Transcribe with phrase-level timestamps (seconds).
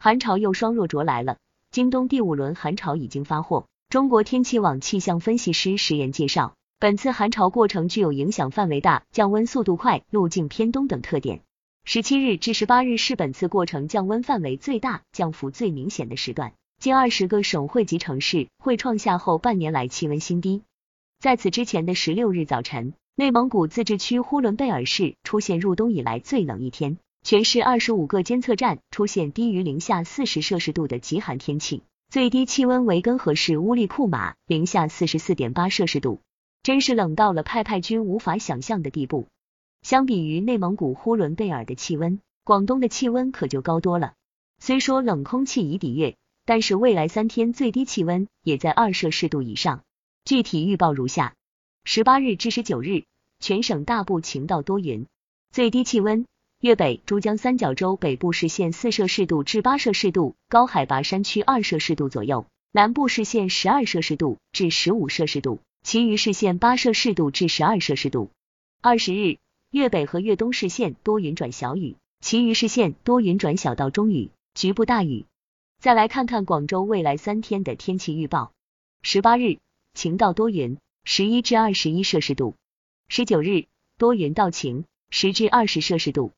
[0.00, 1.38] 寒潮又双弱浊来了，
[1.72, 3.66] 今冬第五轮寒潮已经发货。
[3.88, 11.40] 中国天气网气象分析师石岩介绍，本次寒潮过程具有影响范围大、降温速度快、路径偏东等特点。
[11.84, 20.62] 十七日至十八日是本次过程降温范围最大、降幅最明显的时段，近二十个省会级城市会创下后半年来气温新低。
[21.18, 36.20] 在此之前的十六日早晨，内蒙古自治区呼伦贝尔市出现入冬以来最冷一天，全市二十五个监测站出现低于零下四十摄氏度的极寒天气，最低气温为根河市乌力库玛零下四十四点八摄氏度，
[36.62, 39.28] 真是冷到了派派军无法想象的地步。
[39.82, 44.14] 相比于内蒙古呼伦贝尔的气温，广东的气温可就高多了。
[44.58, 49.82] 虽说冷空气已抵越，但是未来三天最低气温也在二摄氏度以上。
[50.24, 51.34] 具体预报如下：
[51.84, 53.04] 十八日至十九日，
[53.38, 55.06] 全省大部晴到多云，
[55.52, 56.26] 最低气温，
[56.60, 68.32] 粤北、珠江三角洲北部实现四摄氏度至八摄氏度，高海拔山区二摄氏度左右；南部市县十二摄氏度至十五摄氏度，其余市县八摄氏度至十二摄氏度。
[68.80, 69.38] 二十日，
[69.70, 75.26] 粤北和粤东市县多云转小雨，其余市县多云转小到中雨，局部大雨。
[75.78, 78.50] 再来看看广州未来三天的天气预报：
[79.02, 79.58] 十八日。
[79.94, 82.54] 晴到多云，十一至二十一摄氏度。
[83.08, 83.66] 十九日
[83.96, 86.32] 多云到晴，十至二十摄氏度。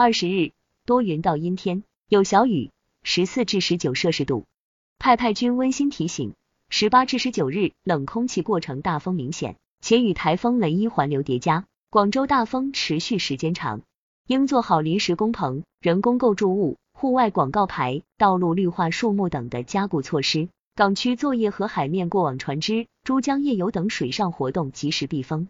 [0.00, 0.52] 二十日
[0.86, 2.70] 多云到阴天，有小雨，
[3.02, 4.46] 十四至十九摄氏度。
[5.00, 6.34] 派派军温馨提醒：
[6.68, 13.80] 十八至十九日冷空气过程大风明显，且与台风雷伊环流叠加，广州大风持续时间长，
[14.28, 20.48] 应做好临时工棚、人工构筑物、户外广告牌、道路绿化树木等的加固措施。
[20.76, 25.48] 港区作业和海面过往船只、珠江夜游等水上活动及时避风。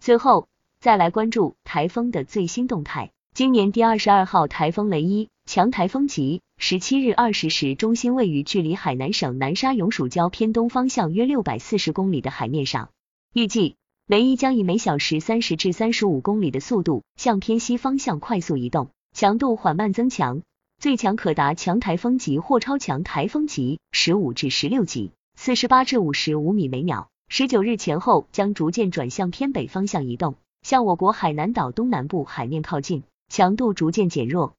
[0.00, 0.48] 最后
[0.80, 3.12] 再来关注台风的最新动态。
[3.34, 12.90] 今年第二十二号台风雷伊强台风级，十七日二十时中心位于距离海南省南沙永暑礁偏东方向约六百四十公里的海面上，
[13.32, 13.74] 预计
[14.06, 20.42] 雷伊将以每小时三十至三十五公里的速度向偏西方向快速移动，强度缓慢增强。
[20.78, 27.08] 最强可达强台风级或超强台风级，十五至十六级，四十八至五十五米每秒。
[27.28, 34.54] 十九日前后将逐渐转向偏北方向移动，向我国海南岛东南部海面靠近，强度逐渐减弱。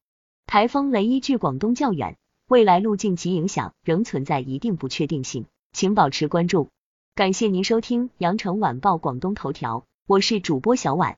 [0.46, 2.16] 台风雷伊距广东较远，
[2.46, 6.68] 未来路径及影响仍存在一定不确定性，请保持关注。
[7.14, 11.16] 感谢您收听羊城晚报广东头条，我是主播小婉。